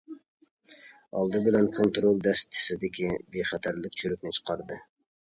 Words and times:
ئالدى 1.17 1.41
بىلەن 1.49 1.69
كونترول 1.77 2.23
دەستىسىدىكى 2.31 3.13
بىخەتەرلىك 3.39 4.03
چۈلۈكىنى 4.05 4.39
چىقاردى. 4.43 4.85